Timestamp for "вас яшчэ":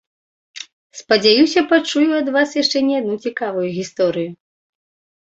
2.39-2.77